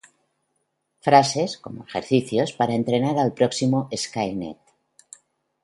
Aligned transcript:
Frases, 1.05 1.57
como 1.59 1.83
ejercicios, 1.85 2.53
para 2.53 2.73
entrenar 2.73 3.19
al 3.19 3.33
próximo 3.35 3.87
SkyNet. 3.95 4.57